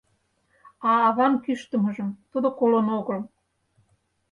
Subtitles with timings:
[0.87, 3.19] А аван кӱштымыжым тудо колын огыл...